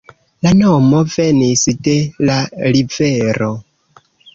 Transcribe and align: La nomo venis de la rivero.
La 0.45 0.53
nomo 0.61 1.01
venis 1.17 1.67
de 1.91 1.95
la 2.33 2.41
rivero. 2.59 3.57